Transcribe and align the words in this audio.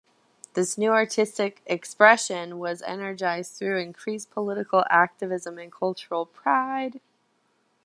This 0.55 0.79
new 0.79 0.89
artistic 0.93 1.61
expression 1.67 2.57
was 2.57 2.81
energized 2.81 3.53
through 3.55 3.77
increased 3.77 4.31
political 4.31 4.83
activism 4.89 5.59
and 5.59 5.71
cultural 5.71 6.25
pride. 6.25 6.99